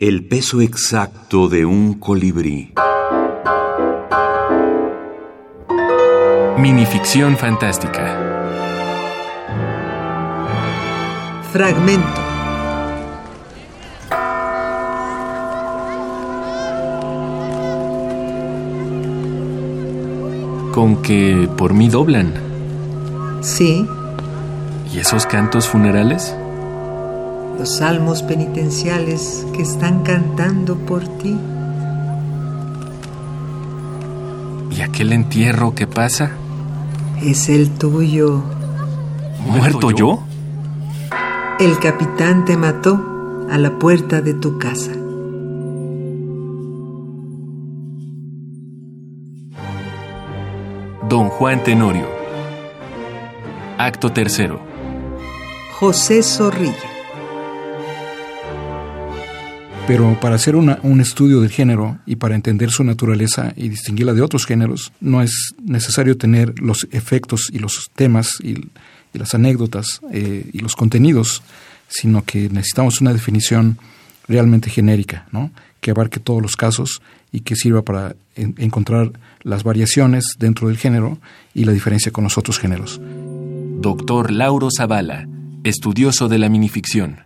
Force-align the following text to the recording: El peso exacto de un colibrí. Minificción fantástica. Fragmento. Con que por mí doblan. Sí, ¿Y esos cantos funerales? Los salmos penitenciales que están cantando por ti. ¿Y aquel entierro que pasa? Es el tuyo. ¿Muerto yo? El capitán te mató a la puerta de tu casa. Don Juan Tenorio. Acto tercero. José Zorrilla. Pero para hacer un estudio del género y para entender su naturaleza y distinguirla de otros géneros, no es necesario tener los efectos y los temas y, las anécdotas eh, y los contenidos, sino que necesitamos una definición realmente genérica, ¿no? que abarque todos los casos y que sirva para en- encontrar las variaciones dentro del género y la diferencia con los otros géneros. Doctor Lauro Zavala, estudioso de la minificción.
El 0.00 0.24
peso 0.28 0.60
exacto 0.60 1.48
de 1.48 1.64
un 1.64 1.94
colibrí. 1.94 2.72
Minificción 6.56 7.36
fantástica. 7.36 8.16
Fragmento. 11.50 12.22
Con 20.72 21.02
que 21.02 21.50
por 21.56 21.74
mí 21.74 21.88
doblan. 21.88 22.34
Sí, 23.40 23.84
¿Y 24.94 25.00
esos 25.00 25.26
cantos 25.26 25.66
funerales? 25.66 26.36
Los 27.58 27.78
salmos 27.78 28.22
penitenciales 28.22 29.44
que 29.52 29.62
están 29.62 30.04
cantando 30.04 30.76
por 30.76 31.02
ti. 31.18 31.36
¿Y 34.70 34.80
aquel 34.80 35.12
entierro 35.12 35.74
que 35.74 35.88
pasa? 35.88 36.30
Es 37.20 37.48
el 37.48 37.70
tuyo. 37.70 38.44
¿Muerto 39.44 39.90
yo? 39.90 40.22
El 41.58 41.78
capitán 41.80 42.44
te 42.44 42.56
mató 42.56 43.46
a 43.50 43.58
la 43.58 43.76
puerta 43.78 44.20
de 44.20 44.34
tu 44.34 44.58
casa. 44.58 44.92
Don 51.08 51.28
Juan 51.30 51.64
Tenorio. 51.64 52.06
Acto 53.78 54.12
tercero. 54.12 54.60
José 55.80 56.22
Zorrilla. 56.22 56.97
Pero 59.88 60.20
para 60.20 60.34
hacer 60.34 60.54
un 60.54 61.00
estudio 61.00 61.40
del 61.40 61.50
género 61.50 61.98
y 62.04 62.16
para 62.16 62.34
entender 62.34 62.70
su 62.70 62.84
naturaleza 62.84 63.54
y 63.56 63.70
distinguirla 63.70 64.12
de 64.12 64.20
otros 64.20 64.44
géneros, 64.44 64.92
no 65.00 65.22
es 65.22 65.54
necesario 65.64 66.16
tener 66.18 66.60
los 66.60 66.86
efectos 66.92 67.48
y 67.50 67.58
los 67.58 67.90
temas 67.96 68.32
y, 68.42 68.68
las 69.14 69.34
anécdotas 69.34 70.00
eh, 70.12 70.48
y 70.52 70.58
los 70.58 70.76
contenidos, 70.76 71.42
sino 71.88 72.22
que 72.22 72.50
necesitamos 72.50 73.00
una 73.00 73.12
definición 73.14 73.78
realmente 74.28 74.68
genérica, 74.70 75.26
¿no? 75.32 75.50
que 75.80 75.90
abarque 75.90 76.20
todos 76.20 76.42
los 76.42 76.54
casos 76.54 77.00
y 77.32 77.40
que 77.40 77.56
sirva 77.56 77.80
para 77.82 78.14
en- 78.36 78.54
encontrar 78.58 79.12
las 79.42 79.64
variaciones 79.64 80.36
dentro 80.38 80.68
del 80.68 80.76
género 80.76 81.18
y 81.54 81.64
la 81.64 81.72
diferencia 81.72 82.12
con 82.12 82.24
los 82.24 82.36
otros 82.36 82.58
géneros. 82.58 83.00
Doctor 83.80 84.30
Lauro 84.30 84.68
Zavala, 84.76 85.26
estudioso 85.64 86.28
de 86.28 86.38
la 86.38 86.48
minificción. 86.50 87.20